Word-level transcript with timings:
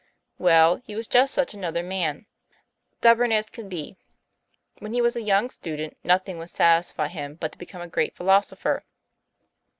'Well, 0.39 0.77
he 0.77 0.95
was 0.95 1.05
just 1.05 1.31
such 1.31 1.53
another 1.53 1.83
man 1.83 2.25
stubborn 2.97 3.31
as 3.31 3.45
could 3.45 3.69
be. 3.69 3.97
When 4.79 4.93
he 4.95 4.99
was 4.99 5.15
a 5.15 5.21
young 5.21 5.51
student 5.51 5.95
nothing 6.03 6.39
would 6.39 6.49
satisfy 6.49 7.07
him 7.07 7.35
but 7.35 7.51
to 7.51 7.57
become 7.59 7.83
a 7.83 7.87
great 7.87 8.15
philosopher. 8.15 8.83